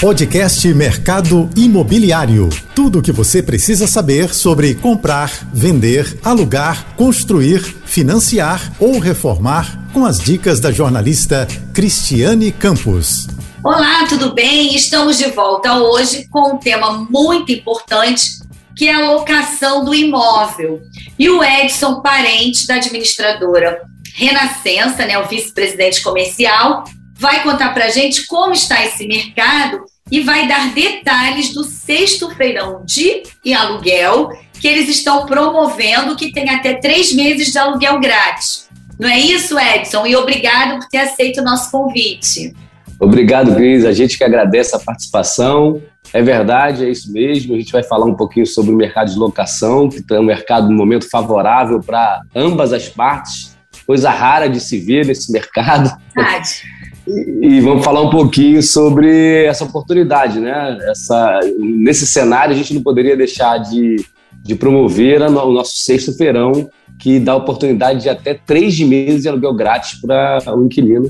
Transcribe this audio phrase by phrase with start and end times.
[0.00, 2.50] Podcast Mercado Imobiliário.
[2.74, 10.04] Tudo o que você precisa saber sobre comprar, vender, alugar, construir, financiar ou reformar com
[10.04, 13.26] as dicas da jornalista Cristiane Campos.
[13.64, 14.76] Olá, tudo bem?
[14.76, 18.36] Estamos de volta hoje com um tema muito importante
[18.76, 20.82] que é a locação do imóvel.
[21.18, 23.80] E o Edson, parente da administradora
[24.14, 26.84] Renascença, né, o vice-presidente comercial,
[27.16, 32.30] vai contar para a gente como está esse mercado e vai dar detalhes do sexto
[32.30, 34.30] feirão de e aluguel
[34.60, 38.68] que eles estão promovendo, que tem até três meses de aluguel grátis.
[38.98, 40.06] Não é isso, Edson?
[40.06, 42.54] E obrigado por ter aceito o nosso convite.
[42.98, 43.84] Obrigado, Cris.
[43.84, 45.82] A gente que agradece a participação.
[46.14, 47.54] É verdade, é isso mesmo.
[47.54, 50.68] A gente vai falar um pouquinho sobre o mercado de locação, que é um mercado
[50.70, 53.54] no momento favorável para ambas as partes.
[53.86, 55.94] Coisa rara de se ver nesse mercado.
[56.14, 56.62] Verdade.
[57.06, 60.76] E, vamos falar um pouquinho sobre essa oportunidade, né?
[60.90, 64.04] Essa, nesse cenário, a gente não poderia deixar de,
[64.42, 69.54] de promover o nosso sexto feirão, que dá oportunidade de até três meses de aluguel
[69.54, 71.08] grátis para o inquilino,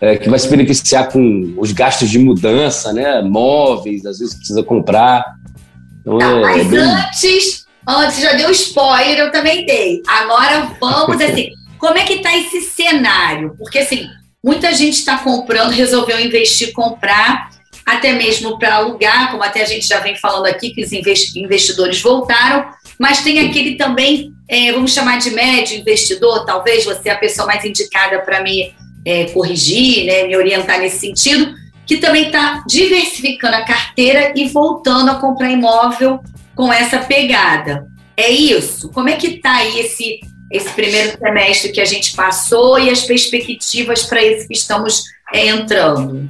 [0.00, 3.20] é, que vai se beneficiar com os gastos de mudança, né?
[3.20, 5.22] Móveis, às vezes precisa comprar.
[6.00, 6.78] Então, tá, é, mas é bem...
[6.80, 10.00] antes, antes já deu spoiler, eu também dei.
[10.08, 11.50] Agora vamos assim.
[11.78, 13.54] Como é que está esse cenário?
[13.58, 14.06] Porque assim,
[14.42, 17.50] Muita gente está comprando, resolveu investir, comprar,
[17.84, 22.00] até mesmo para alugar, como até a gente já vem falando aqui, que os investidores
[22.00, 27.18] voltaram, mas tem aquele também, é, vamos chamar de médio investidor, talvez você é a
[27.18, 28.74] pessoa mais indicada para me
[29.04, 31.54] é, corrigir, né, me orientar nesse sentido,
[31.86, 36.20] que também está diversificando a carteira e voltando a comprar imóvel
[36.54, 37.86] com essa pegada.
[38.16, 38.90] É isso?
[38.90, 43.02] Como é que está aí esse esse primeiro semestre que a gente passou e as
[43.02, 46.28] perspectivas para esse que estamos é, entrando?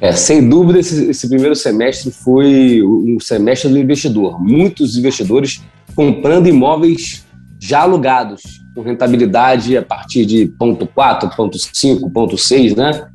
[0.00, 4.42] É, sem dúvida, esse, esse, primeiro semestre foi um semestre do investidor.
[4.42, 5.62] Muitos investidores
[5.94, 7.24] comprando imóveis
[7.60, 8.42] já alugados,
[8.74, 13.08] com rentabilidade a partir de ponto 4, ponto 5, ponto 6, né?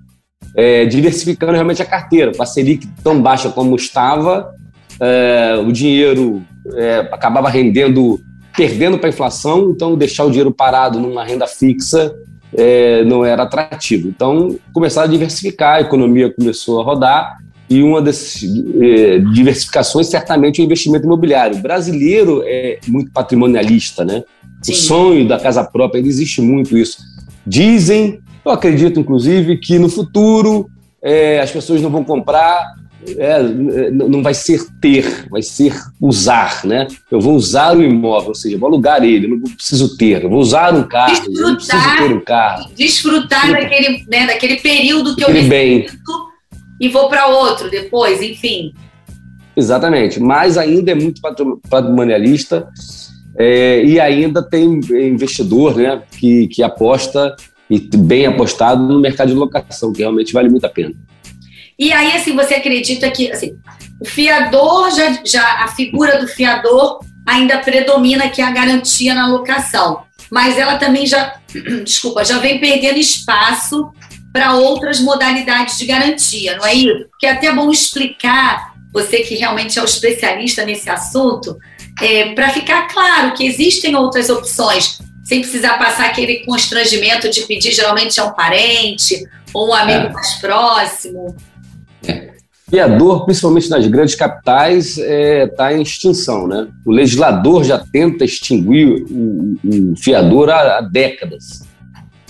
[0.55, 2.31] É, diversificando realmente a carteira.
[2.35, 4.51] Com a Selic tão baixa como estava,
[4.99, 6.43] é, o dinheiro
[6.75, 8.19] é, acabava rendendo
[8.55, 12.13] perdendo para a inflação, então deixar o dinheiro parado numa renda fixa
[12.53, 14.07] é, não era atrativo.
[14.07, 17.37] Então começaram a diversificar, a economia começou a rodar
[17.69, 18.43] e uma dessas
[18.81, 21.57] é, diversificações certamente é o investimento imobiliário.
[21.57, 24.23] O brasileiro é muito patrimonialista, né?
[24.61, 24.73] Sim.
[24.73, 26.97] O sonho da casa própria, existe muito isso.
[27.47, 30.69] Dizem, eu acredito inclusive, que no futuro
[31.01, 32.73] é, as pessoas não vão comprar
[33.17, 33.41] é,
[33.91, 36.87] não vai ser ter, vai ser usar, né?
[37.09, 40.39] Eu vou usar o imóvel, ou seja, vou alugar ele, não preciso ter, eu vou
[40.39, 42.71] usar um carro, desfrutar, não preciso ter um carro.
[42.75, 46.31] Desfrutar daquele, né, daquele período que eu necessito
[46.79, 48.73] e vou para outro depois, enfim.
[49.55, 51.21] Exatamente, mas ainda é muito
[51.69, 52.67] patrimonialista
[53.37, 57.35] é, e ainda tem investidor né, que, que aposta
[57.69, 60.93] e bem apostado no mercado de locação, que realmente vale muito a pena.
[61.81, 63.57] E aí, assim, você acredita que assim,
[63.99, 69.27] o fiador, já, já a figura do fiador ainda predomina que é a garantia na
[69.27, 70.03] locação.
[70.29, 71.33] Mas ela também já,
[71.83, 73.91] desculpa, já vem perdendo espaço
[74.31, 77.07] para outras modalidades de garantia, não é isso?
[77.09, 81.57] Porque é até bom explicar, você que realmente é o especialista nesse assunto,
[81.99, 87.71] é, para ficar claro que existem outras opções, sem precisar passar aquele constrangimento de pedir
[87.71, 90.09] geralmente a um parente ou um amigo é.
[90.09, 91.35] mais próximo.
[92.71, 96.47] Fiador, principalmente nas grandes capitais, está é, tá em extinção.
[96.47, 96.69] Né?
[96.85, 101.67] O legislador já tenta extinguir o, o fiador há, há décadas.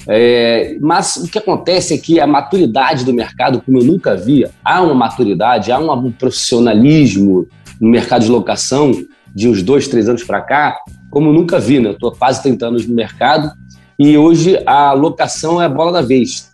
[0.07, 4.43] É, mas o que acontece é que a maturidade do mercado, como eu nunca vi,
[4.65, 7.47] há uma maturidade, há um, um profissionalismo
[7.79, 8.91] no mercado de locação
[9.35, 10.75] de uns dois, três anos para cá,
[11.11, 11.79] como eu nunca vi.
[11.79, 11.91] Né?
[11.91, 13.51] Estou quase 30 anos no mercado
[13.99, 16.51] e hoje a locação é a bola da vez.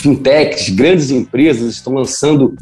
[0.00, 2.56] Fintechs, grandes empresas estão lançando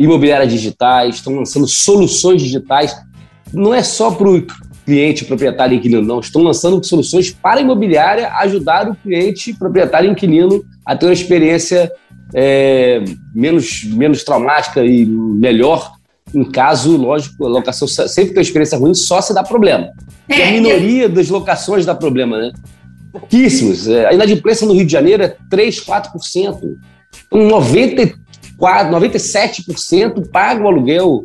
[0.00, 2.96] imobiliárias digitais, estão lançando soluções digitais.
[3.52, 4.46] Não é só para o
[4.84, 6.20] cliente, proprietário e inquilino, não.
[6.20, 11.12] Estão lançando soluções para a imobiliária ajudar o cliente, proprietário e inquilino a ter uma
[11.12, 11.92] experiência
[12.34, 13.04] é,
[13.34, 15.92] menos, menos traumática e melhor.
[16.34, 19.90] Em caso, lógico, a locação sempre tem uma experiência ruim, só se dá problema.
[20.28, 22.52] É, a minoria das locações dá problema, né?
[23.12, 23.88] pouquíssimos.
[23.88, 26.76] É, a inadimplência no Rio de Janeiro é 3, 4%.
[27.26, 27.48] Então,
[28.60, 31.24] 94, 97% paga o aluguel.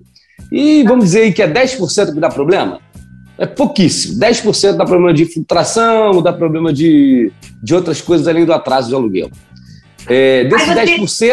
[0.52, 2.80] E vamos dizer que é 10% que dá problema?
[3.38, 4.20] É pouquíssimo.
[4.20, 8.96] 10% dá problema de filtração, dá problema de, de outras coisas além do atraso de
[8.96, 9.30] aluguel.
[10.08, 11.32] É, desses você...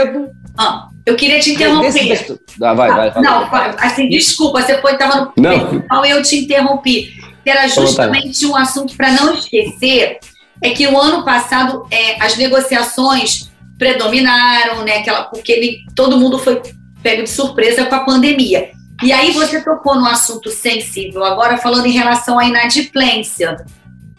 [0.58, 2.38] Ah, eu queria te interromper.
[2.60, 7.12] Ah, vai, vai, vai, Não, assim, desculpa, você estava no principal e eu te interrompi.
[7.44, 10.18] Era justamente um assunto para não esquecer,
[10.62, 14.98] é que o ano passado é, as negociações predominaram, né?
[14.98, 16.60] Aquela, porque ele, todo mundo foi
[17.02, 18.70] pego de surpresa com a pandemia.
[19.02, 23.56] E aí você tocou num assunto sensível, agora falando em relação à inadimplência.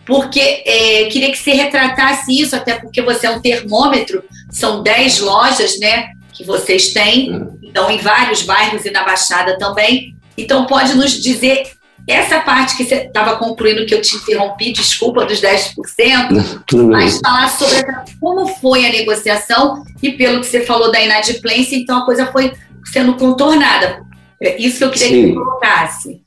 [0.05, 4.21] Porque é, queria que você retratasse isso, até porque você é um termômetro,
[4.51, 6.11] são 10 lojas, né?
[6.33, 7.57] Que vocês têm, hum.
[7.63, 10.13] então em vários bairros e na Baixada também.
[10.37, 11.72] Então, pode nos dizer
[12.07, 17.19] essa parte que você estava concluindo, que eu te interrompi, desculpa, dos 10%, Tudo mas
[17.19, 17.85] falar sobre
[18.19, 22.51] como foi a negociação e pelo que você falou da inadimplência, então a coisa foi
[22.91, 24.03] sendo contornada.
[24.41, 25.13] É isso que eu queria Sim.
[25.13, 26.21] que você colocasse.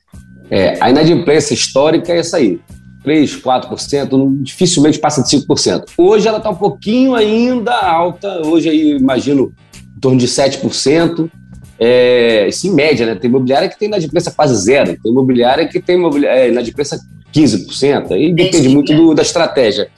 [0.49, 2.59] É, a inadimplência histórica é essa aí.
[3.03, 5.85] 3, 4%, dificilmente passa de 5%.
[5.97, 9.53] Hoje ela está um pouquinho ainda alta, hoje aí imagino
[9.95, 11.29] em torno de 7%.
[11.79, 13.15] É, isso em média, né?
[13.15, 16.99] Tem imobiliária que tem inadimplência quase zero, tem imobiliária que tem imobiliária, é, inadimplência
[17.33, 19.89] 15%, aí depende muito do, da estratégia.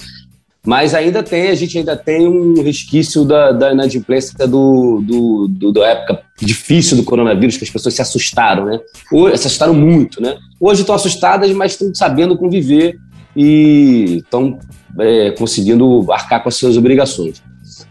[0.65, 5.71] Mas ainda tem, a gente ainda tem um resquício da, da inadimplência do, do, do,
[5.71, 8.79] da época difícil do coronavírus, que as pessoas se assustaram, né?
[9.11, 10.35] Hoje, se assustaram muito, né?
[10.59, 12.97] Hoje estão assustadas, mas estão sabendo conviver
[13.35, 14.59] e estão
[14.99, 17.41] é, conseguindo arcar com as suas obrigações.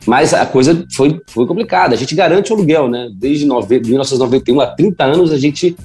[0.08, 1.94] Mas a coisa foi, foi complicada.
[1.94, 3.10] A gente garante o aluguel, né?
[3.14, 5.76] Desde 1991, há 30 anos, a gente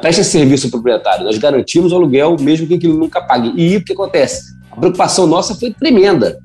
[0.00, 1.24] presta serviço ao proprietário.
[1.24, 3.52] Nós garantimos o aluguel, mesmo que ele nunca pague.
[3.56, 4.54] E o que acontece?
[4.70, 6.38] A preocupação nossa foi tremenda.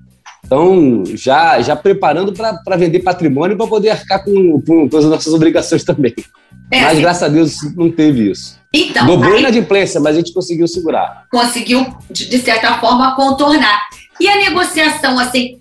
[0.43, 5.31] Então, já, já preparando para vender patrimônio para poder arcar com, com, com, as nossas
[5.31, 6.15] obrigações também.
[6.71, 8.59] É, mas, assim, graças a Deus, não teve isso.
[8.73, 11.25] Então, Dobrou inadimplência, mas a gente conseguiu segurar.
[11.29, 13.83] Conseguiu, de certa forma, contornar.
[14.19, 15.59] E a negociação, assim,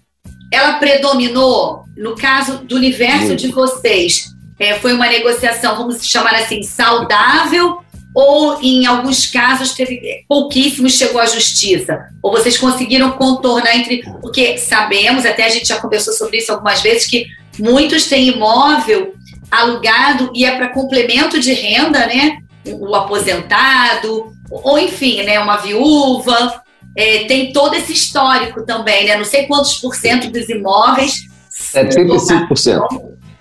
[0.55, 3.41] ela predominou, no caso do universo Muito.
[3.41, 7.85] de vocês, é, foi uma negociação, vamos chamar assim, saudável
[8.15, 12.07] ou em alguns casos teve pouquíssimos chegou à justiça?
[12.23, 14.05] Ou vocês conseguiram contornar entre.
[14.23, 17.27] Porque sabemos, até a gente já conversou sobre isso algumas vezes, que
[17.59, 19.15] muitos têm imóvel
[19.51, 22.39] alugado e é para complemento de renda, né?
[22.65, 25.41] O aposentado, ou enfim, né?
[25.41, 26.63] Uma viúva.
[26.97, 29.17] É, tem todo esse histórico também, né?
[29.17, 31.27] Não sei quantos por cento dos imóveis.
[31.51, 32.83] 75%.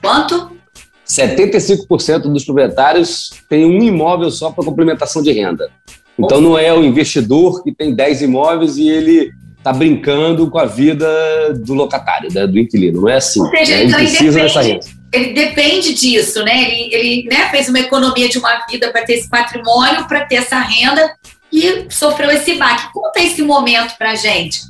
[0.01, 0.51] Quanto?
[1.07, 5.69] 75% dos proprietários têm um imóvel só para complementação de renda.
[6.17, 10.65] Então não é o investidor que tem 10 imóveis e ele está brincando com a
[10.65, 11.07] vida
[11.53, 13.01] do locatário, né, do inquilino.
[13.01, 13.41] Não é assim.
[13.41, 13.81] Ou seja, né?
[13.81, 14.85] ele, então precisa ele depende, dessa renda.
[15.13, 16.63] Ele depende disso, né?
[16.63, 20.35] Ele, ele né, fez uma economia de uma vida para ter esse patrimônio, para ter
[20.35, 21.15] essa renda
[21.53, 22.91] e sofreu esse baque.
[22.91, 24.61] Conta esse momento para gente.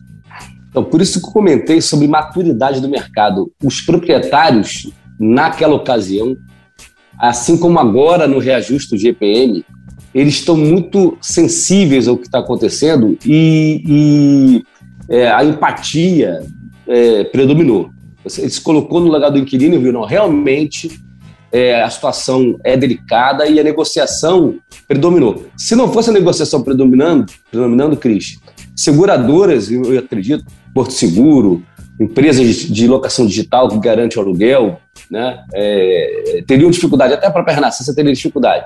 [0.70, 3.52] Então, por isso que eu comentei sobre maturidade do mercado.
[3.64, 6.36] Os proprietários naquela ocasião,
[7.18, 9.64] assim como agora no reajuste do GPM,
[10.14, 14.64] eles estão muito sensíveis ao que está acontecendo e, e
[15.10, 16.44] é, a empatia
[16.88, 17.90] é, predominou.
[18.38, 20.90] Ele se colocou no lugar do inquilino e viu, não, realmente
[21.54, 24.56] é, a situação é delicada e a negociação
[24.88, 25.46] predominou.
[25.56, 28.40] Se não fosse a negociação predominando, predominando, Cris,
[28.76, 31.64] seguradoras, eu acredito, Porto Seguro,
[32.02, 34.80] empresas de locação digital que garante o aluguel,
[35.12, 38.66] né, é, teriam dificuldade, até a própria Renascença teria dificuldade.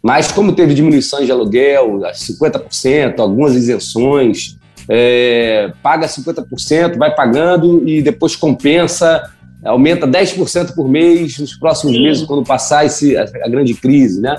[0.00, 4.56] Mas como teve diminuição de aluguel, 50%, algumas isenções,
[4.88, 9.28] é, paga 50%, vai pagando e depois compensa,
[9.64, 12.02] aumenta 10% por mês nos próximos Sim.
[12.02, 14.36] meses, quando passar esse, a, a grande crise, né?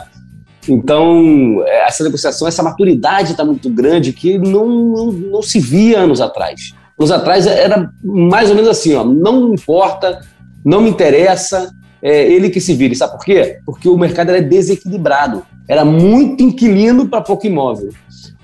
[0.68, 6.00] Então, é, essa negociação, essa maturidade está muito grande que não, não, não se via
[6.00, 10.22] anos atrás anos atrás era mais ou menos assim, ó, não importa,
[10.64, 12.96] não me interessa, é ele que se vire.
[12.96, 13.60] Sabe por quê?
[13.66, 15.44] Porque o mercado era desequilibrado.
[15.68, 17.90] Era muito inquilino para pouco imóvel.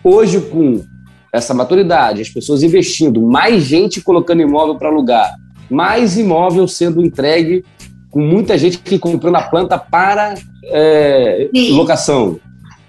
[0.04, 0.82] Hoje, com
[1.32, 5.36] essa maturidade, as pessoas investindo, mais gente colocando imóvel para alugar,
[5.70, 7.64] mais imóvel sendo entregue,
[8.10, 12.40] com muita gente que comprando a planta para é, locação.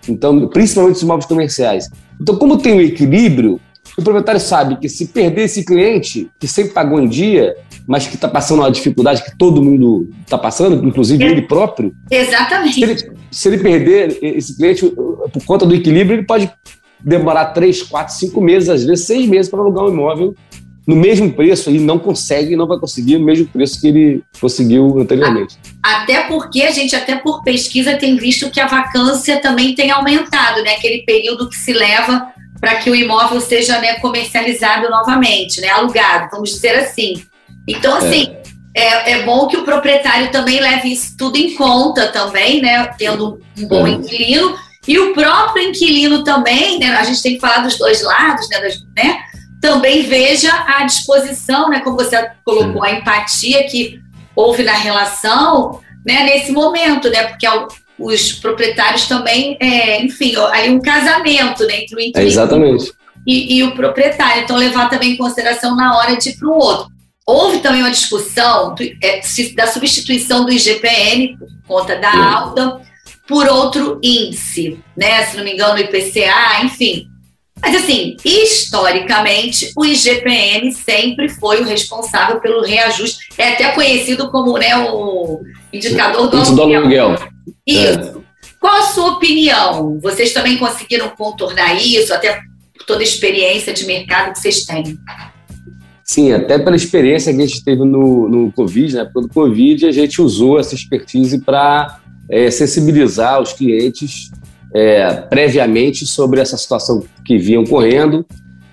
[0.08, 1.88] Então, principalmente os imóveis comerciais.
[2.20, 3.60] Então, como tem o um equilíbrio,
[3.96, 7.56] o proprietário sabe que se perder esse cliente, que sempre pagou em dia,
[7.86, 11.28] mas que está passando uma dificuldade que todo mundo está passando, inclusive é.
[11.28, 11.92] ele próprio.
[12.10, 12.74] Exatamente.
[12.74, 14.86] Se ele, se ele, perder esse cliente
[15.32, 16.50] por conta do equilíbrio, ele pode
[17.00, 20.34] demorar três, quatro, cinco meses, às vezes seis meses para alugar um imóvel
[20.88, 24.98] no mesmo preço e não consegue, não vai conseguir no mesmo preço que ele conseguiu
[24.98, 25.58] anteriormente.
[25.82, 30.62] Até porque a gente, até por pesquisa, tem visto que a vacância também tem aumentado,
[30.62, 30.76] né?
[30.76, 32.28] Aquele período que se leva
[32.58, 37.22] para que o imóvel seja né, comercializado novamente, né, alugado, vamos dizer assim.
[37.68, 38.34] Então, assim,
[38.74, 38.82] é.
[38.82, 42.86] é, é bom que o proprietário também leve isso tudo em conta também, né?
[42.98, 43.90] Tendo um bom é.
[43.90, 44.56] inquilino.
[44.86, 46.96] E o próprio inquilino também, né?
[46.96, 48.58] A gente tem que falar dos dois lados, né?
[48.96, 49.18] Né?
[49.60, 51.80] Também veja a disposição, né?
[51.80, 54.00] Como você colocou, a empatia que
[54.34, 56.24] houve na relação, né?
[56.24, 57.24] Nesse momento, né?
[57.24, 57.46] Porque
[57.98, 62.92] os proprietários também, é, enfim, aí um casamento né, entre o inquilino é exatamente.
[63.26, 64.42] E, e, o proprietário.
[64.42, 66.86] Então, levar também em consideração na hora de ir para o outro.
[67.26, 69.20] Houve também uma discussão do, é,
[69.54, 72.18] da substituição do IGPM, por conta da Sim.
[72.18, 72.80] alta,
[73.26, 75.24] por outro índice, né?
[75.24, 77.06] Se não me engano, o IPCA, enfim.
[77.60, 83.28] Mas, assim, historicamente, o IGPM sempre foi o responsável pelo reajuste.
[83.36, 85.40] É até conhecido como né, o
[85.72, 86.80] indicador do aluguel.
[86.80, 87.14] aluguel.
[87.66, 87.98] Isso.
[87.98, 88.18] É.
[88.60, 89.98] Qual a sua opinião?
[90.00, 92.40] Vocês também conseguiram contornar isso, até
[92.76, 94.98] por toda a experiência de mercado que vocês têm?
[96.02, 99.04] Sim, até pela experiência que a gente teve no, no Covid, né?
[99.12, 102.00] Pelo Covid, a gente usou essa expertise para
[102.30, 104.30] é, sensibilizar os clientes
[104.74, 108.24] é, previamente sobre essa situação que vinham correndo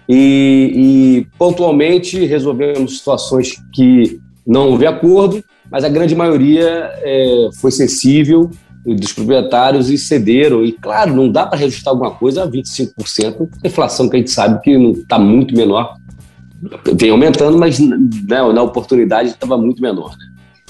[0.08, 7.72] e, e, pontualmente resolvemos situações que não houve acordo, mas a grande maioria é, foi
[7.72, 8.52] sensível
[8.86, 10.64] dos proprietários e cederam.
[10.64, 14.62] E claro, não dá para reajustar alguma coisa a 25%, inflação que a gente sabe
[14.62, 15.96] que está muito menor
[16.94, 17.98] vem aumentando, mas né,
[18.54, 20.12] na oportunidade estava muito menor.
[20.12, 20.26] Né?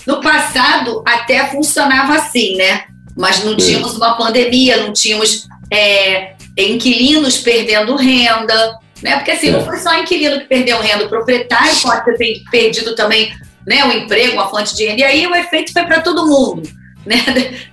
[0.07, 2.83] No passado até funcionava assim, né?
[3.15, 3.55] Mas não é.
[3.55, 3.97] tínhamos é.
[3.97, 9.15] uma pandemia, não tínhamos é, inquilinos perdendo renda, né?
[9.17, 9.51] Porque assim, é.
[9.51, 13.31] não foi só inquilino que perdeu renda, o proprietário pode ter perdido também
[13.65, 16.63] né, o emprego, a fonte de renda, e aí o efeito foi para todo mundo.
[17.05, 17.19] Né?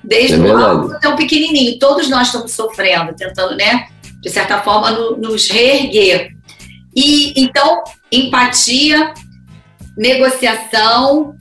[0.04, 3.88] Desde é o alto até o pequenininho, todos nós estamos sofrendo, tentando, né,
[4.20, 6.36] de certa forma, no, nos reerguer.
[6.94, 7.82] E então,
[8.12, 9.14] empatia,
[9.96, 11.34] negociação.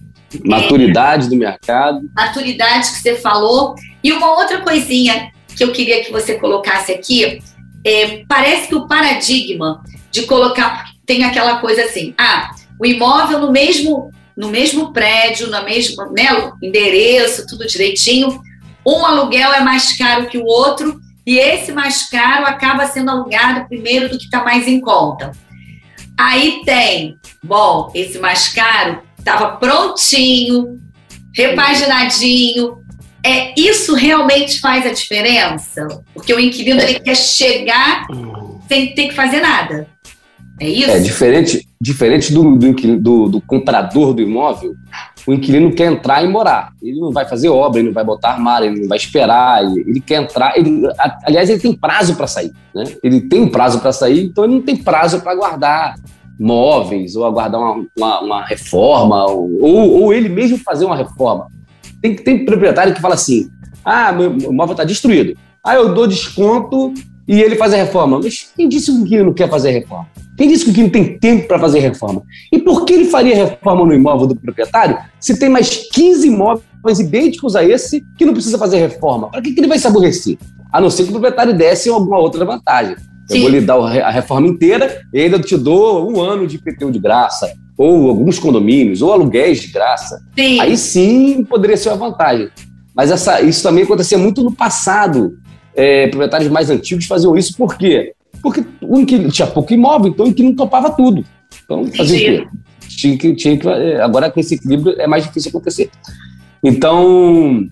[0.43, 2.01] Maturidade do mercado.
[2.15, 3.75] Maturidade que você falou.
[4.03, 7.41] E uma outra coisinha que eu queria que você colocasse aqui,
[7.85, 13.51] é, parece que o paradigma de colocar, tem aquela coisa assim, ah, o imóvel no
[13.51, 16.27] mesmo, no mesmo prédio, no mesmo né,
[16.61, 18.41] endereço, tudo direitinho,
[18.85, 23.67] um aluguel é mais caro que o outro, e esse mais caro acaba sendo alugado
[23.67, 25.31] primeiro do que está mais em conta.
[26.17, 30.79] Aí tem, bom, esse mais caro estava prontinho,
[31.35, 32.77] repaginadinho.
[33.23, 35.87] É, isso realmente faz a diferença?
[36.13, 38.07] Porque o inquilino ele quer chegar
[38.67, 39.87] sem ter que fazer nada.
[40.59, 40.91] É isso?
[40.91, 44.75] É diferente, diferente do, do, do, do comprador do imóvel
[45.27, 46.71] o inquilino quer entrar e morar.
[46.81, 49.81] Ele não vai fazer obra, ele não vai botar armário, ele não vai esperar, ele,
[49.81, 50.57] ele quer entrar.
[50.57, 50.87] Ele,
[51.23, 52.51] aliás, ele tem prazo para sair.
[52.73, 52.83] Né?
[53.03, 55.95] Ele tem prazo para sair, então ele não tem prazo para guardar
[56.41, 61.47] móveis ou aguardar uma, uma, uma reforma ou, ou, ele mesmo fazer uma reforma.
[62.01, 63.49] Tem, tem proprietário que fala assim:
[63.85, 65.37] ah, meu, móvel está destruído.
[65.63, 66.93] Ah, eu dou desconto
[67.27, 68.19] e ele faz a reforma.
[68.21, 70.07] Mas quem disse que o inquilino quer fazer reforma?
[70.35, 72.23] Quem disse que o inquilino tem tempo para fazer reforma?
[72.51, 76.99] E por que ele faria reforma no imóvel do proprietário se tem mais 15 imóveis
[76.99, 79.29] idênticos a esse que não precisa fazer reforma?
[79.29, 80.39] Para que, que ele vai se aborrecer?
[80.73, 82.95] A não ser que o proprietário desse alguma outra vantagem.
[83.31, 83.37] Sim.
[83.37, 86.91] Eu vou lhe dar a reforma inteira e ainda te dou um ano de IPTU
[86.91, 90.19] de graça, ou alguns condomínios, ou aluguéis de graça.
[90.37, 90.59] Sim.
[90.59, 92.49] Aí sim poderia ser uma vantagem.
[92.95, 95.37] Mas essa, isso também acontecia muito no passado.
[95.73, 98.13] É, proprietários mais antigos faziam isso por quê?
[98.43, 101.23] Porque o inquilino tinha pouco imóvel, então o inquilino topava tudo.
[101.63, 102.47] Então, fazia o quê?
[102.89, 105.89] Tinha que, tinha que, é, agora, com esse equilíbrio, é mais difícil acontecer.
[106.63, 107.65] Então,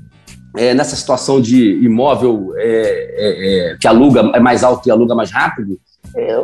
[0.55, 5.13] é, nessa situação de imóvel é, é, é que aluga é mais alto e aluga
[5.13, 5.79] mais rápido,
[6.15, 6.37] é,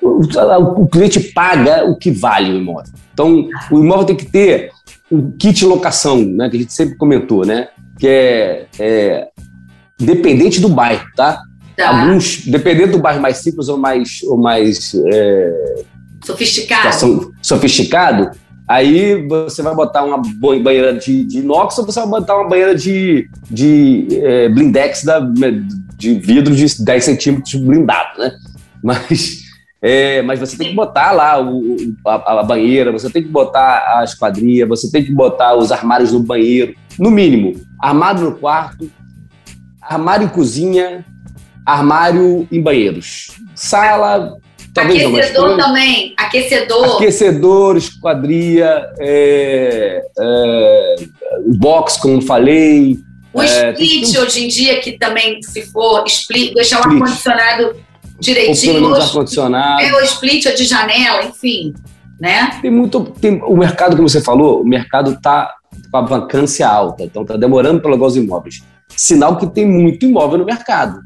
[0.00, 2.92] o, o, cliente paga o que vale o imóvel.
[3.12, 4.70] Então, o imóvel tem que ter
[5.10, 9.28] o kit locação, né, que a gente sempre comentou, né, que é, é
[9.98, 11.42] dependente do bairro, tá?
[11.76, 11.88] tá?
[11.88, 14.94] Alguns, dependendo do bairro mais simples ou mais, ou mais
[16.24, 17.32] sofisticado.
[17.42, 18.30] sofisticado,
[18.68, 20.20] Aí você vai botar uma
[20.62, 25.20] banheira de, de inox ou você vai botar uma banheira de, de é, blindex da,
[25.20, 28.32] de vidro de 10 centímetros blindado, né?
[28.80, 29.42] Mas,
[29.82, 33.98] é, mas você tem que botar lá o, a, a, banheira, você tem que botar
[33.98, 37.60] a esquadria, você tem que botar os armários no banheiro, no mínimo.
[37.80, 38.88] Armário no quarto,
[39.82, 41.04] armário em cozinha,
[41.66, 43.40] armário em banheiros.
[43.52, 44.38] Sala,
[44.78, 46.96] Talvez aquecedor também, aquecedor.
[46.96, 50.96] Aquecedor, esquadria, é, é,
[51.56, 52.98] box, como falei.
[53.32, 57.76] O é, split hoje em dia, que também, se for, split, deixar o ar-condicionado
[58.18, 58.94] direitinho.
[58.94, 59.82] Ar-condicionado.
[59.82, 61.74] É o split de janela, enfim.
[62.20, 62.58] né?
[62.60, 63.00] Tem muito.
[63.20, 65.54] Tem, o mercado, como você falou, o mercado está
[65.90, 68.62] com a vacância alta, então está demorando para alugar os imóveis.
[68.88, 71.00] Sinal que tem muito imóvel no mercado.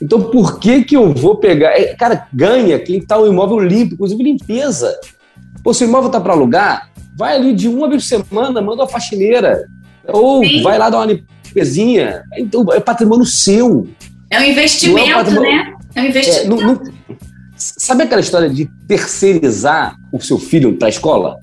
[0.00, 1.70] Então, por que que eu vou pegar?
[1.70, 4.98] É, cara, ganha quem está o imóvel limpo, inclusive limpeza.
[5.62, 8.82] Pô, se o imóvel está para alugar, vai ali de uma vez por semana, manda
[8.82, 9.64] uma faxineira.
[10.08, 10.62] Ou Sim.
[10.62, 12.22] vai lá dar uma limpezinha.
[12.36, 13.88] Então, é patrimônio seu.
[14.30, 15.74] É um investimento, é um né?
[15.94, 16.46] É um investimento.
[16.46, 16.82] É, não, não,
[17.56, 21.38] sabe aquela história de terceirizar o seu filho para a escola?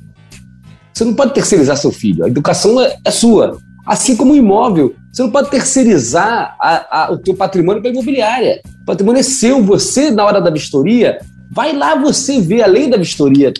[0.93, 2.25] Você não pode terceirizar seu filho.
[2.25, 3.57] A educação é, é sua.
[3.85, 4.95] Assim como o imóvel.
[5.11, 8.61] Você não pode terceirizar a, a, o teu patrimônio para a imobiliária.
[8.81, 9.63] O patrimônio é seu.
[9.63, 11.19] Você, na hora da vistoria,
[11.51, 13.53] vai lá você ver, além da vistoria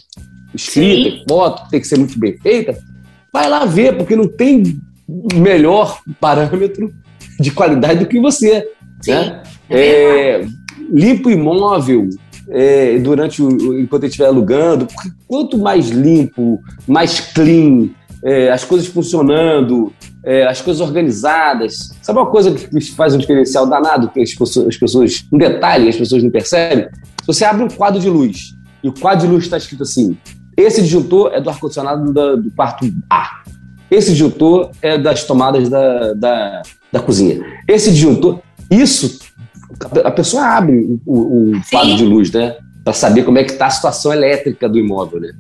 [0.54, 1.24] escrita, Sim.
[1.28, 2.78] foto, tem que ser muito bem feita,
[3.32, 4.80] vai lá ver, porque não tem
[5.34, 6.92] melhor parâmetro
[7.40, 8.68] de qualidade do que você.
[9.02, 9.44] Sim, né?
[9.70, 10.46] é, é
[10.92, 12.10] limpa o imóvel
[12.50, 17.90] é, durante o, enquanto ele estiver alugando, porque quanto mais limpo, mais clean,
[18.24, 21.92] é, as coisas funcionando, é, as coisas organizadas.
[22.02, 25.90] Sabe uma coisa que faz um diferencial danado que as pessoas, as pessoas, um detalhe,
[25.90, 26.88] as pessoas não percebem?
[27.26, 30.18] Você abre um quadro de luz e o quadro de luz está escrito assim:
[30.58, 33.44] esse disjuntor é do ar-condicionado do quarto A.
[33.90, 36.62] Esse disjuntor é das tomadas da, da,
[36.92, 37.42] da cozinha.
[37.68, 39.20] Esse disjuntor, isso,
[40.04, 42.58] a pessoa abre o, o quadro de luz, né?
[42.84, 45.32] Para saber como é que está a situação elétrica do imóvel, né?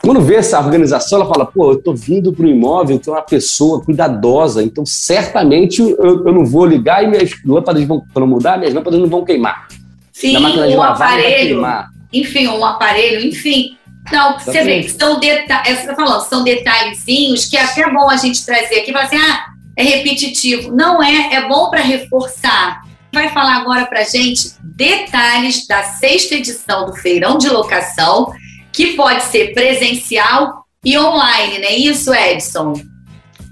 [0.00, 3.22] Quando vê essa organização, ela fala, pô, eu estou vindo para o imóvel, tem uma
[3.22, 8.74] pessoa cuidadosa, então certamente eu, eu não vou ligar e minhas lâmpadas vão, mudar, minhas
[8.74, 9.66] lâmpadas não vão queimar.
[10.12, 11.64] Sim, um aparelho,
[12.12, 13.76] enfim, um aparelho, enfim,
[14.10, 18.08] não, você vê que são detalhes, você tá falando, são detalhezinhos que é até bom
[18.08, 19.46] a gente trazer aqui, falar assim, ah,
[19.76, 20.72] é repetitivo.
[20.72, 22.82] Não é, é bom para reforçar.
[23.12, 28.32] Vai falar agora para gente detalhes da sexta edição do Feirão de Locação,
[28.72, 32.74] que pode ser presencial e online, não é isso, Edson?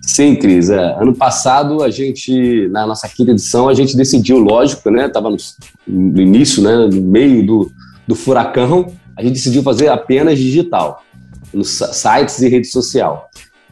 [0.03, 0.71] Sim, Cris.
[0.71, 0.95] É.
[1.01, 5.07] Ano passado, a gente, na nossa quinta edição, a gente decidiu, lógico, né?
[5.07, 6.75] Estava no, início, né?
[6.75, 7.71] No meio do,
[8.09, 11.05] do furacão, a gente decidiu fazer apenas digital,
[11.53, 13.29] nos sites e rede social.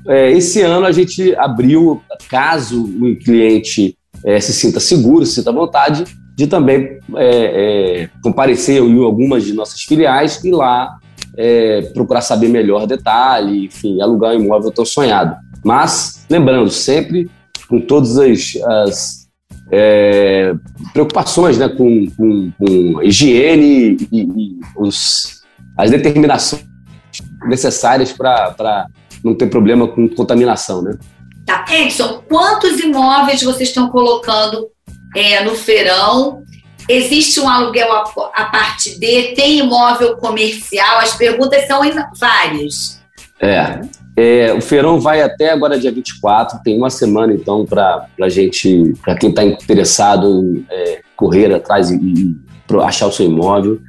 [0.06, 5.50] É, esse ano a gente abriu, caso o cliente é, se sinta seguro, se sinta
[5.50, 6.04] à vontade,
[6.36, 10.98] de também é, é comparecer em algumas de nossas filiais e lá
[11.38, 15.36] é, procurar saber melhor detalhe, enfim, alugar um imóvel tão sonhado.
[15.64, 17.30] Mas, lembrando, sempre
[17.68, 19.28] com todas as, as
[19.70, 20.52] é,
[20.92, 25.42] preocupações né, com, com, com higiene e, e os,
[25.76, 26.64] as determinações
[27.46, 28.88] necessárias para
[29.22, 30.98] não ter problema com contaminação, né?
[31.46, 31.64] Tá.
[31.70, 34.68] Edson, quantos imóveis vocês estão colocando
[35.16, 36.42] é, no feirão?
[36.88, 39.34] Existe um aluguel a, parte D?
[39.34, 40.98] Tem imóvel comercial?
[40.98, 41.80] As perguntas são
[42.18, 43.00] várias.
[43.40, 43.80] É,
[44.16, 48.94] é, o feirão vai até agora dia 24, tem uma semana então para a gente,
[49.02, 52.36] para quem está interessado em é, correr atrás e, e
[52.82, 53.80] achar o seu imóvel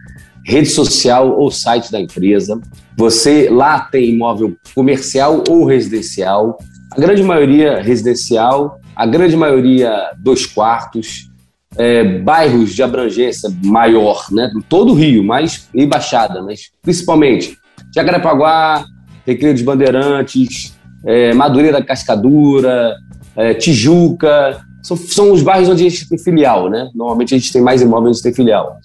[0.49, 2.59] rede social ou site da empresa.
[2.97, 6.57] Você lá tem imóvel comercial ou residencial,
[6.91, 11.28] a grande maioria residencial, a grande maioria dois quartos,
[11.77, 14.51] é, bairros de abrangência maior, né?
[14.67, 17.57] Todo o Rio, mas e Baixada, mas principalmente
[17.93, 18.85] Jacarepaguá,
[19.25, 22.95] Recreio dos Bandeirantes, é, Madureira Cascadura,
[23.35, 26.89] é, Tijuca, são, são os bairros onde a gente tem filial, né?
[26.95, 28.79] Normalmente a gente tem mais imóveis onde tem filial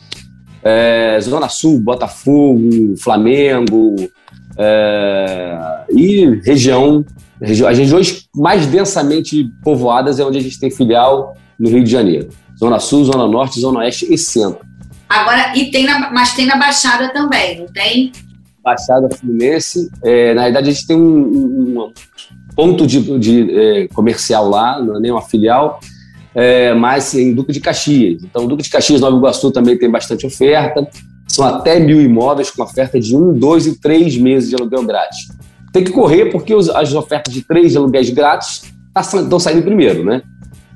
[0.65, 3.95] é, Zona Sul, Botafogo, Flamengo
[4.57, 5.59] é,
[5.91, 7.05] e região,
[7.41, 11.91] região, as regiões mais densamente povoadas é onde a gente tem filial no Rio de
[11.91, 12.31] Janeiro.
[12.59, 14.65] Zona Sul, Zona Norte, Zona Oeste e Centro.
[15.09, 18.13] Agora, e tem na, mas tem na Baixada também, não tem?
[18.63, 19.91] Baixada Fluminense.
[20.03, 21.93] É, na verdade, a gente tem um, um, um
[22.57, 25.79] ponto de, de é, comercial lá, não é nem uma filial,
[26.35, 28.23] é, mas em Duque de Caxias.
[28.25, 30.89] Então, Duque de Caxias, Nova Iguaçu também tem bastante oferta.
[31.29, 35.29] São até mil imóveis com oferta de um, dois e três meses de aluguel grátis.
[35.73, 38.63] Tem que correr porque as ofertas de três aluguéis grátis
[38.97, 40.23] estão tá saindo primeiro, né?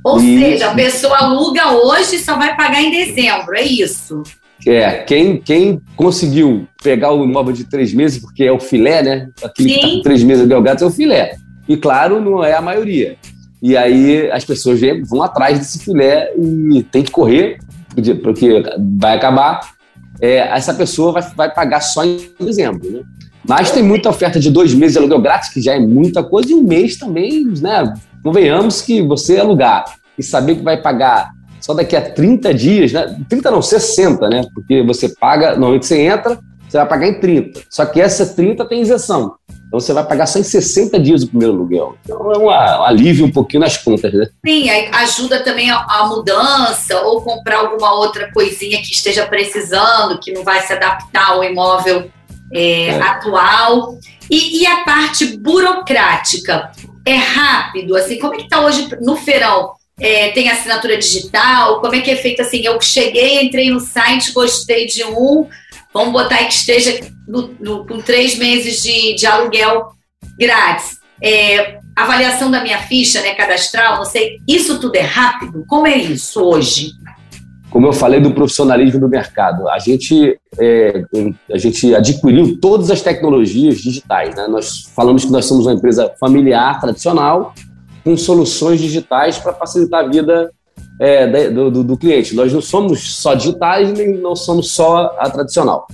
[0.09, 0.39] Ou e...
[0.39, 4.23] seja, a pessoa aluga hoje e só vai pagar em dezembro, é isso?
[4.67, 9.29] É, quem, quem conseguiu pegar o imóvel de três meses, porque é o filé, né?
[9.43, 9.75] Aquele Sim.
[9.75, 11.37] que está com três meses de aluguel grátis é o filé.
[11.69, 13.17] E claro, não é a maioria.
[13.63, 17.59] E aí as pessoas vão atrás desse filé e tem que correr,
[18.23, 18.63] porque
[18.99, 19.61] vai acabar.
[20.21, 23.03] É, essa pessoa vai, vai pagar só em dezembro, né?
[23.47, 26.51] Mas tem muita oferta de dois meses de aluguel grátis, que já é muita coisa,
[26.51, 27.95] e um mês também, né?
[28.23, 29.85] Convenhamos que você alugar
[30.19, 33.19] e saber que vai pagar só daqui a 30 dias, né?
[33.29, 34.45] 30 não, 60, né?
[34.55, 37.63] Porque você paga, normalmente você entra, você vai pagar em 30.
[37.71, 39.35] Só que essa 30 tem isenção.
[39.69, 41.97] Então você vai pagar só em 60 dias o primeiro aluguel.
[42.03, 44.27] Então é um, alívio um pouquinho nas contas, né?
[44.47, 50.33] Sim, ajuda também a, a, mudança ou comprar alguma outra coisinha que esteja precisando, que
[50.33, 52.11] não vai se adaptar ao imóvel
[52.53, 53.03] é, é.
[53.03, 53.99] atual.
[54.31, 56.71] E, e, a parte burocrática
[57.07, 59.73] é rápido, assim, como é que está hoje no feirão?
[60.01, 61.81] É, tem assinatura digital?
[61.81, 62.61] Como é que é feito assim?
[62.65, 65.47] Eu cheguei, entrei no site, gostei de um,
[65.93, 69.89] vamos botar que esteja no, no, com três meses de, de aluguel
[70.39, 70.99] grátis.
[71.21, 75.65] É, avaliação da minha ficha, né, cadastral, não sei, isso tudo é rápido?
[75.67, 76.93] Como é isso hoje?
[77.71, 81.03] Como eu falei do profissionalismo do mercado, a gente, é,
[81.53, 84.35] a gente adquiriu todas as tecnologias digitais.
[84.35, 84.47] Né?
[84.49, 87.53] Nós falamos que nós somos uma empresa familiar, tradicional,
[88.09, 90.51] com soluções digitais para facilitar a vida
[90.99, 92.35] é, do, do, do, cliente.
[92.35, 95.87] Nós não somos só digitais, nem não somos só a tradicional.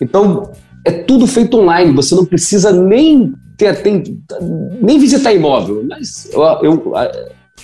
[0.00, 0.50] Então,
[0.84, 4.20] é tudo feito online, você não precisa nem ter, tem,
[4.82, 5.84] nem visitar imóvel.
[5.88, 6.92] Mas eu, eu,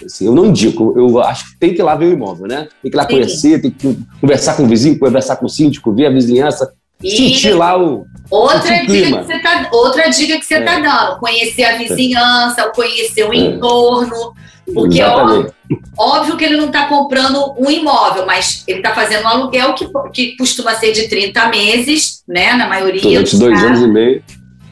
[0.06, 2.68] assim, eu não indico, eu acho que tem que ir lá ver o imóvel, né?
[2.80, 3.14] Tem que ir lá Sim.
[3.14, 7.10] conhecer, tem que conversar com o vizinho, conversar com o síndico, ver a vizinhança, e
[7.10, 8.06] sentir lá o.
[8.30, 10.82] Outra dica, que você tá, outra dica que você está é.
[10.82, 13.36] dando: conhecer a vizinhança, conhecer o é.
[13.36, 14.34] entorno.
[14.72, 15.52] Porque óbvio,
[15.98, 19.88] óbvio, que ele não está comprando um imóvel, mas ele está fazendo um aluguel que,
[20.12, 22.54] que costuma ser de 30 meses, né?
[22.54, 23.02] Na maioria.
[23.02, 23.68] Durante dois casos.
[23.68, 24.22] anos e meio.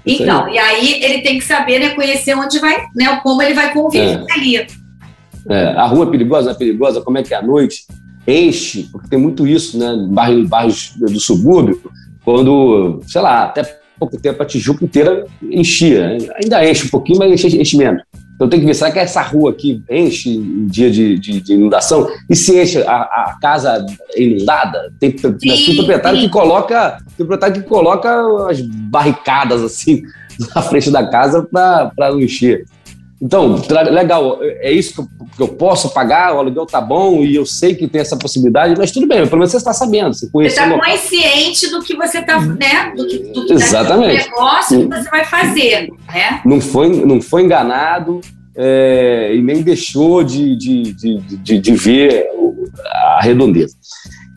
[0.07, 3.73] Então, e aí ele tem que saber, né, conhecer onde vai, né, como ele vai
[3.73, 4.33] conviver é.
[4.33, 4.67] ali.
[5.49, 7.85] É, a rua é perigosa, é perigosa, como é que é à noite?
[8.27, 9.95] Enche, porque tem muito isso, né?
[10.09, 11.81] Bairros, bairros do subúrbio,
[12.25, 16.17] quando, sei lá, até pouco tempo a Tijuca inteira enchia.
[16.43, 18.03] Ainda enche um pouquinho, mas enche, enche menos.
[18.35, 21.53] Então tem que ver, será que essa rua aqui enche em dia de, de, de
[21.53, 22.09] inundação?
[22.29, 23.85] E se enche a, a casa
[24.17, 24.91] inundada?
[24.99, 26.25] Tem, sim, tem proprietário sim.
[26.25, 26.97] que coloca.
[27.19, 30.03] Tem proprietário que coloca as barricadas assim
[30.57, 32.65] na frente da casa para não encher.
[33.23, 37.35] Então, legal, é isso que eu, que eu, posso pagar, o aluguel tá bom e
[37.35, 40.15] eu sei que tem essa possibilidade, mas tudo bem, pelo menos você está sabendo.
[40.15, 42.95] Você está consciente do que você está, né?
[42.97, 44.25] Do que, do que Exatamente.
[44.25, 46.41] Tá negócio que você vai fazer, né?
[46.47, 48.23] Não foi, não foi enganado
[48.57, 52.27] é, e nem deixou de, de, de, de, de ver
[52.87, 53.75] a redondeza.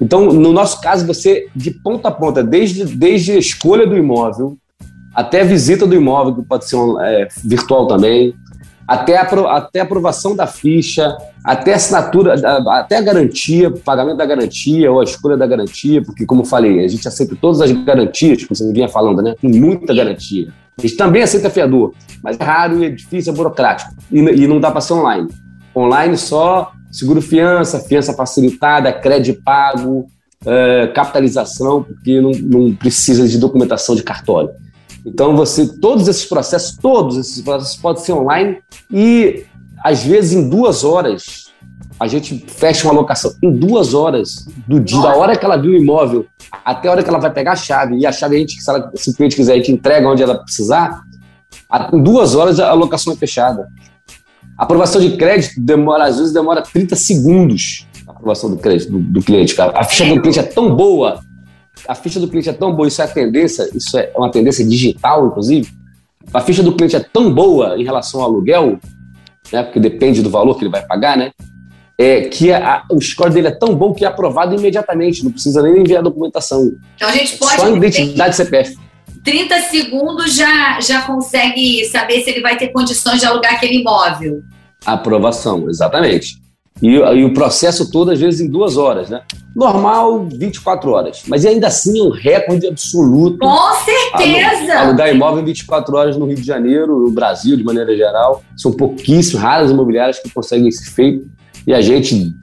[0.01, 4.57] Então, no nosso caso, você, de ponta a ponta, desde, desde a escolha do imóvel
[5.13, 8.33] até a visita do imóvel, que pode ser é, virtual também,
[8.87, 9.23] até a,
[9.57, 12.35] até a aprovação da ficha, até a assinatura,
[12.69, 16.87] até a garantia, pagamento da garantia ou a escolha da garantia, porque, como falei, a
[16.87, 19.35] gente aceita todas as garantias, como você vinha falando, né?
[19.41, 20.53] Com muita garantia.
[20.77, 21.93] A gente também aceita fiador,
[22.23, 23.91] mas é raro, é difícil, é burocrático.
[24.11, 25.27] E, e não dá para ser online.
[25.75, 30.05] Online só seguro fiança, fiança facilitada, crédito pago,
[30.45, 34.49] é, capitalização, porque não, não precisa de documentação de cartório.
[35.05, 39.45] Então, você, todos esses processos, todos esses processos podem ser online e,
[39.83, 41.51] às vezes, em duas horas,
[41.99, 43.33] a gente fecha uma locação.
[43.41, 46.25] Em duas horas do dia, da hora que ela viu o imóvel
[46.63, 48.69] até a hora que ela vai pegar a chave, e a chave a gente, se,
[48.69, 51.01] ela, se o cliente quiser, a gente entrega onde ela precisar,
[51.91, 53.67] em duas horas a locação é fechada.
[54.57, 58.99] A aprovação de crédito demora, às vezes, demora 30 segundos a aprovação do crédito do,
[58.99, 59.77] do cliente, cara.
[59.77, 61.21] A ficha do cliente é tão boa
[61.87, 64.65] a ficha do cliente é tão boa, isso é a tendência, isso é uma tendência
[64.65, 65.69] digital, inclusive.
[66.33, 68.79] A ficha do cliente é tão boa em relação ao aluguel,
[69.51, 71.31] né, porque depende do valor que ele vai pagar, né?
[71.97, 75.61] É, que a, o score dele é tão bom que é aprovado imediatamente, não precisa
[75.61, 76.71] nem enviar a documentação.
[76.95, 77.55] Então a gente pode.
[77.55, 78.75] Só identidade CPF.
[79.23, 84.41] 30 segundos já, já consegue saber se ele vai ter condições de alugar aquele imóvel.
[84.85, 86.42] Aprovação, exatamente.
[86.83, 89.21] E, e, o processo todo, às vezes, em duas horas, né?
[89.55, 91.23] Normal, 24 horas.
[91.29, 93.37] Mas ainda assim é um recorde absoluto.
[93.39, 94.73] Com certeza!
[94.79, 98.43] Alugar imóvel em 24 horas no Rio de Janeiro, no Brasil, de maneira geral.
[98.57, 101.25] São pouquíssimas, raras imobiliárias que conseguem esse feito.
[101.65, 102.35] E a gente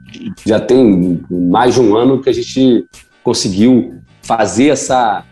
[0.46, 2.86] já tem mais de um ano que a gente
[3.22, 5.22] conseguiu fazer essa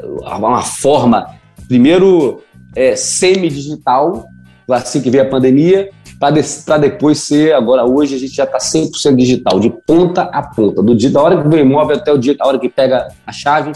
[0.00, 1.26] uma forma,
[1.68, 2.40] primeiro,
[2.74, 4.26] é, semi-digital,
[4.68, 9.16] assim que veio a pandemia, para depois ser, agora hoje a gente já está 100%
[9.16, 12.18] digital, de ponta a ponta, do dia, da hora que vem o imóvel até o
[12.18, 13.72] dia, a hora que pega a chave,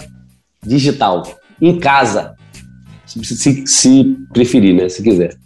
[0.62, 1.22] digital,
[1.60, 2.34] em casa,
[3.04, 5.36] se, se, se preferir, né, se quiser.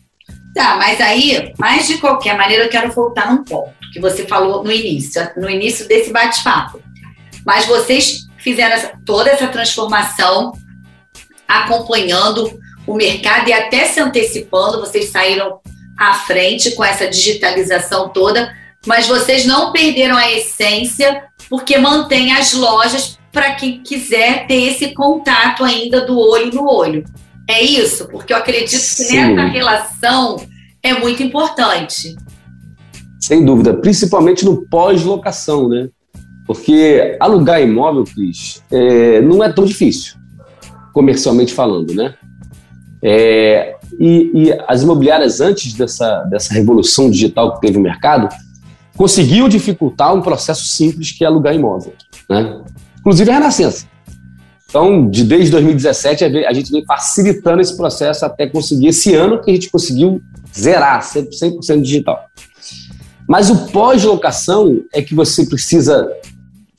[0.55, 4.65] Tá, mas aí, mas de qualquer maneira, eu quero voltar num ponto que você falou
[4.65, 6.81] no início, no início desse bate-papo.
[7.45, 10.53] Mas vocês fizeram essa, toda essa transformação
[11.47, 15.61] acompanhando o mercado e até se antecipando, vocês saíram
[16.11, 18.53] à frente com essa digitalização toda,
[18.87, 24.93] mas vocês não perderam a essência porque mantém as lojas para quem quiser ter esse
[24.93, 27.05] contato ainda do olho no olho.
[27.49, 28.09] É isso?
[28.09, 29.35] Porque eu acredito que Sim.
[29.35, 30.37] nessa relação
[30.83, 32.17] é muito importante.
[33.21, 35.89] Sem dúvida, principalmente no pós-locação, né?
[36.47, 40.15] Porque alugar imóvel, Cris, é, não é tão difícil,
[40.93, 42.15] comercialmente falando, né?
[43.03, 48.29] É, e, e, as imobiliárias, antes dessa, dessa revolução digital que teve no mercado,
[48.97, 51.93] conseguiam dificultar um processo simples que é alugar imóvel,
[52.29, 52.61] né?
[53.01, 53.87] Inclusive a Renascença.
[54.69, 59.51] Então, de, desde 2017, a gente vem facilitando esse processo até conseguir esse ano que
[59.51, 60.23] a gente conseguiu
[60.57, 62.25] zerar 100% digital.
[63.29, 66.11] Mas o pós-locação é que você precisa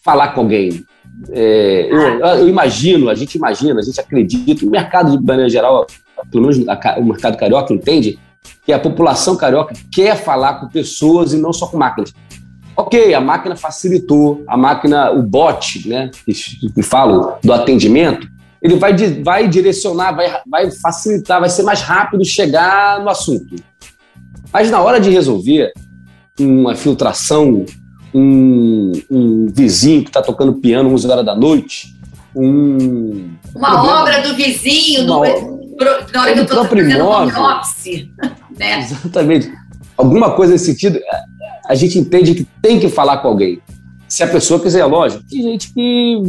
[0.03, 0.83] falar com alguém.
[1.29, 5.85] É, eu, eu, imagino, a gente imagina, a gente acredita, o mercado de maneira geral,
[6.31, 8.19] pelo menos a, o mercado carioca entende
[8.65, 12.13] que a população carioca quer falar com pessoas e não só com máquinas.
[12.75, 18.27] Ok, a máquina facilitou, a máquina, o bot, né, que, que falo do atendimento,
[18.61, 23.55] ele vai, vai direcionar, vai, vai facilitar, vai ser mais rápido chegar no assunto.
[24.51, 25.71] Mas na hora de resolver
[26.39, 27.65] uma filtração,
[28.13, 31.93] um, um vizinho que está tocando piano 11 horas da noite,
[32.35, 33.31] um.
[33.53, 35.21] Uma problema, obra do vizinho, do,
[36.13, 38.07] na hora que eu estou fazendo home office.
[38.53, 38.81] Né?
[38.81, 39.51] Exatamente.
[39.97, 40.99] Alguma coisa nesse sentido
[41.67, 43.59] a gente entende que tem que falar com alguém.
[44.07, 46.21] Se a pessoa quiser, lógico, tem gente que.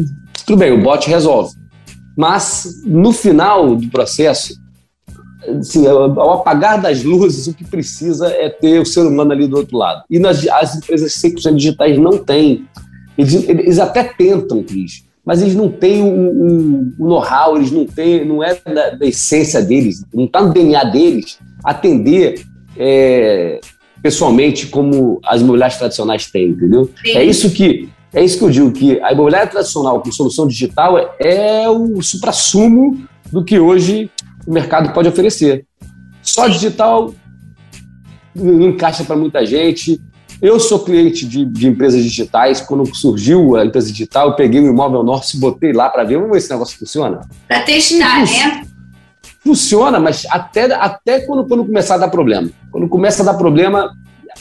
[0.47, 1.55] Tudo bem, o bot resolve.
[2.17, 4.55] Mas, no final do processo,
[5.59, 9.57] assim, ao apagar das luzes, o que precisa é ter o ser humano ali do
[9.57, 10.05] outro lado.
[10.09, 12.67] E nas, as empresas 100% digitais não têm.
[13.19, 17.87] Eles, eles até tentam, Cris, mas eles não têm o, o, o know-how, eles não
[17.87, 22.45] têm, não é da, da essência deles, não está no DNA deles atender
[22.77, 23.61] é,
[24.03, 26.91] pessoalmente como as imobiliárias tradicionais têm, entendeu?
[27.03, 27.17] Sim.
[27.17, 30.97] É isso que é isso que eu digo, que a imobiliária tradicional com solução digital
[30.97, 34.09] é, é o supra-sumo do que hoje
[34.47, 35.67] o mercado pode oferecer.
[36.23, 37.13] Só digital
[38.35, 40.01] não encaixa para muita gente.
[40.41, 42.61] Eu sou cliente de, de, empresas digitais.
[42.61, 46.05] Quando surgiu a empresa digital, eu peguei o um imóvel nosso e botei lá para
[46.05, 46.17] ver.
[46.17, 47.21] Vamos ver se esse negócio funciona.
[47.49, 48.67] Para testar, né?
[49.41, 52.49] Funciona, mas até, até quando, quando começar a dar problema.
[52.71, 53.95] Quando começa a dar problema,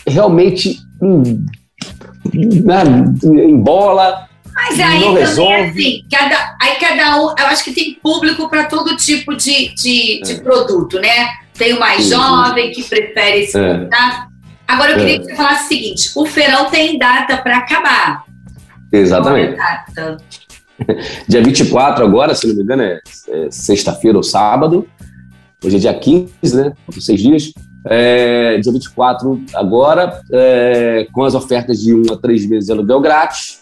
[0.08, 1.46] realmente hum,
[2.34, 2.84] né,
[3.24, 4.28] embola.
[4.54, 5.70] Mas aí não resolve.
[5.70, 10.22] assim, cada, aí cada um, eu acho que tem público para todo tipo de, de,
[10.22, 10.40] de é.
[10.40, 11.28] produto, né?
[11.58, 13.90] Tem o mais jovem que prefere esse é.
[14.68, 15.20] Agora eu queria é.
[15.20, 18.24] que você falasse o seguinte: o feirão tem data para acabar.
[18.92, 19.58] Exatamente.
[19.98, 20.18] É
[21.28, 23.00] dia 24 agora, se não me engano, é,
[23.30, 24.88] é sexta-feira ou sábado.
[25.64, 26.74] Hoje é dia 15, né?
[26.86, 27.54] Por seis dias.
[27.86, 33.02] É, dia 24 agora, é, com as ofertas de um a três meses de aluguel
[33.02, 33.62] grátis.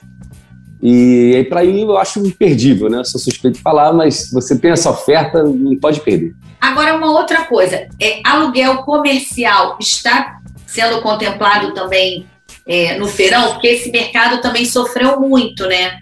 [0.81, 3.03] E aí, para mim, eu acho imperdível, né?
[3.03, 6.33] Sou suspeito de falar, mas você tem essa oferta, não pode perder.
[6.59, 10.40] Agora, uma outra coisa: é, aluguel comercial está
[10.71, 12.25] sendo contemplado também
[12.65, 13.53] é, no feirão?
[13.53, 15.99] Porque esse mercado também sofreu muito, né?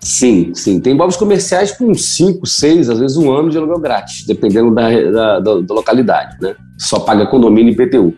[0.00, 0.80] Sim, sim.
[0.80, 4.90] Tem imóveis comerciais com 5, 6, às vezes um ano de aluguel grátis, dependendo da,
[4.90, 6.54] da, da, da localidade, né?
[6.78, 8.14] Só paga condomínio e IPTU.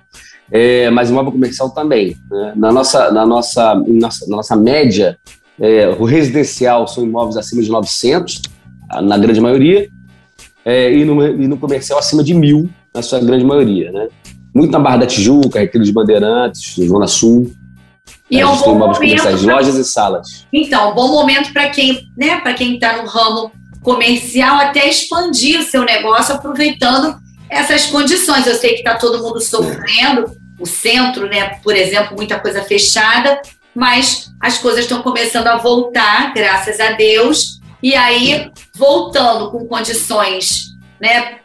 [0.51, 2.17] É, mas imóvel comercial também.
[2.31, 2.53] Né?
[2.57, 5.17] Na, nossa, na, nossa, nossa, na nossa média,
[5.61, 8.43] é, o residencial são imóveis acima de 900,
[9.03, 9.89] na grande maioria,
[10.65, 13.93] é, e, no, e no comercial acima de mil, na sua grande maioria.
[13.93, 14.09] Né?
[14.57, 17.53] Muito na Barra da Tijuca, Retiro de Bandeirantes, Zona Sul.
[18.31, 19.31] E é um bom momento pra...
[19.33, 20.47] lojas e salas.
[20.51, 25.61] Então, um bom momento para quem né, para quem está no ramo comercial até expandir
[25.61, 27.19] o seu negócio aproveitando
[27.51, 28.47] essas condições.
[28.47, 30.25] Eu sei que está todo mundo sofrendo,
[30.59, 33.39] o centro, né, por exemplo, muita coisa fechada,
[33.75, 37.61] mas as coisas estão começando a voltar, graças a Deus.
[37.83, 41.41] E aí, voltando com condições, né,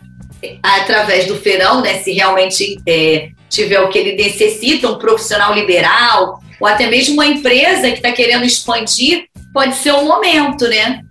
[0.61, 6.39] através do feirão, né, se realmente é, tiver o que ele necessita, um profissional liberal,
[6.59, 11.01] ou até mesmo uma empresa que está querendo expandir, pode ser um momento, né?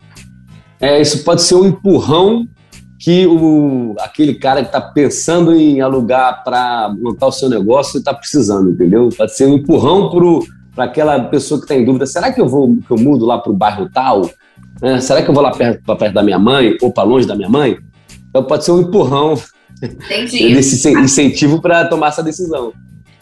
[0.81, 2.47] É, isso pode ser um empurrão
[2.99, 8.13] que o, aquele cara que está pensando em alugar para montar o seu negócio está
[8.13, 9.09] precisando, entendeu?
[9.17, 10.11] Pode ser um empurrão
[10.75, 13.39] para aquela pessoa que está em dúvida: será que eu vou que eu mudo lá
[13.39, 14.31] para o bairro tal?
[14.83, 17.35] É, será que eu vou lá perto, perto da minha mãe ou para longe da
[17.35, 17.79] minha mãe?
[18.31, 19.41] Então pode ser um empurrão
[19.83, 20.55] Entendi.
[20.55, 22.73] desse incentivo para tomar essa decisão.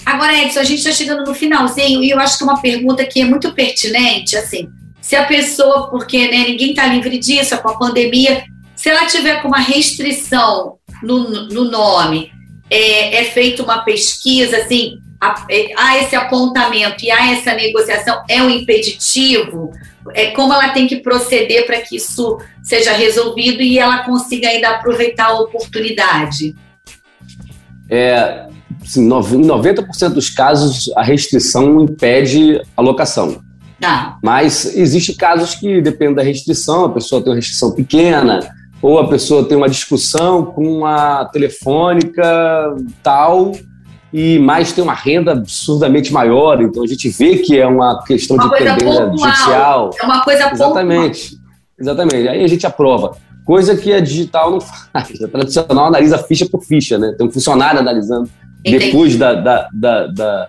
[0.04, 3.20] Agora, Edson, a gente está chegando no finalzinho e eu acho que uma pergunta que
[3.20, 4.68] é muito pertinente, assim,
[5.00, 8.44] se a pessoa, porque né, ninguém está livre disso, com a pandemia,
[8.74, 12.30] se ela tiver com uma restrição no, no nome,
[12.70, 18.50] é, é feita uma pesquisa, assim, há esse apontamento e há essa negociação, é um
[18.50, 19.72] impeditivo?
[20.14, 24.70] É, como ela tem que proceder para que isso seja resolvido e ela consiga ainda
[24.70, 26.54] aproveitar a oportunidade?
[27.90, 28.46] É,
[28.82, 33.42] assim, em 90% dos casos, a restrição impede a locação.
[33.80, 34.18] Tá.
[34.22, 38.40] Mas existe casos que dependem da restrição, a pessoa tem uma restrição pequena,
[38.82, 43.52] ou a pessoa tem uma discussão com a telefônica tal,
[44.12, 46.60] e mais tem uma renda absurdamente maior.
[46.62, 49.90] Então a gente vê que é uma questão uma de pendência judicial.
[50.00, 51.30] É uma coisa Exatamente.
[51.30, 51.48] Pontual.
[51.80, 52.28] Exatamente.
[52.28, 53.16] Aí a gente aprova.
[53.44, 54.60] Coisa que a digital não
[54.92, 55.22] faz.
[55.22, 57.14] A tradicional analisa ficha por ficha, né?
[57.16, 58.28] Tem um funcionário analisando.
[58.60, 58.86] Entendi.
[58.86, 60.48] Depois da, da, da, da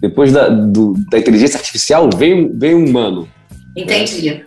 [0.00, 3.28] depois da, do, da inteligência artificial vem, vem um humano.
[3.76, 4.30] Entendi.
[4.30, 4.44] Né?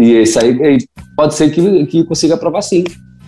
[0.00, 0.78] E isso aí
[1.16, 2.84] pode ser que, que consiga aprovar sim.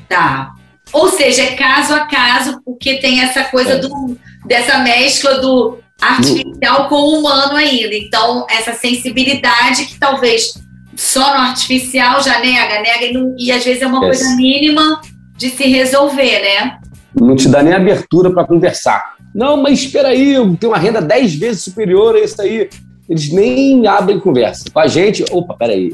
[0.09, 0.53] Tá.
[0.93, 3.79] Ou seja, é caso a caso, porque tem essa coisa é.
[3.79, 7.95] do, dessa mescla do artificial com o humano ainda.
[7.95, 10.55] Então, essa sensibilidade que talvez
[10.97, 15.01] só no artificial já nega, nega, e, não, e às vezes é uma coisa mínima
[15.37, 16.79] de se resolver, né?
[17.19, 19.15] Não te dá nem abertura para conversar.
[19.35, 22.69] Não, mas espera aí, eu tenho uma renda 10 vezes superior a isso aí.
[23.09, 24.65] Eles nem abrem conversa.
[24.73, 25.93] Com a gente, opa, peraí,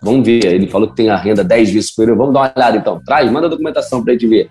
[0.00, 0.44] Vamos ver.
[0.44, 2.16] Ele falou que tem a renda 10 vezes superior.
[2.16, 3.00] Vamos dar uma olhada então.
[3.04, 4.50] Traz, manda a documentação para a gente ver.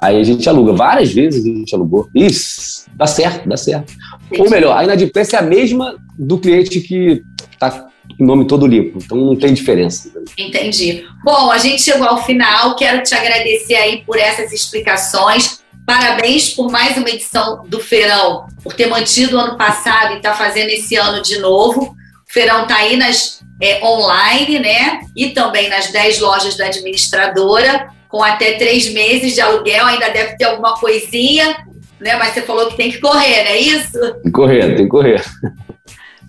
[0.00, 0.72] Aí a gente aluga.
[0.72, 2.08] Várias vezes a gente alugou.
[2.14, 3.92] Isso, dá certo, dá certo.
[4.26, 4.42] Entendi.
[4.42, 7.70] Ou melhor, a inadimplência é a mesma do cliente que está
[8.16, 8.98] com o nome todo limpo.
[9.02, 10.10] Então não tem diferença.
[10.38, 11.04] Entendi.
[11.22, 12.74] Bom, a gente chegou ao final.
[12.76, 15.60] Quero te agradecer aí por essas explicações.
[15.86, 20.30] Parabéns por mais uma edição do Feirão, por ter mantido o ano passado e estar
[20.30, 21.82] tá fazendo esse ano de novo.
[21.82, 25.00] O Feirão está aí nas é, online, né?
[25.16, 30.36] E também nas 10 lojas da administradora, com até três meses de aluguel, ainda deve
[30.36, 31.64] ter alguma coisinha,
[32.00, 32.16] né?
[32.16, 34.00] Mas você falou que tem que correr, não é isso?
[34.00, 35.24] Tem que correr, tem que correr.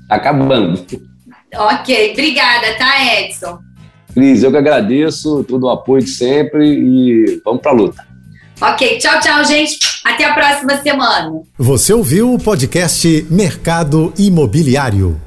[0.08, 0.86] Tá acabando.
[1.56, 3.60] Ok, obrigada, tá, Edson?
[4.14, 8.06] Cris, eu que agradeço todo o apoio de sempre e vamos pra luta.
[8.62, 9.80] Ok, tchau, tchau, gente.
[10.06, 11.32] Até a próxima semana.
[11.58, 15.20] Você ouviu o podcast Mercado Imobiliário.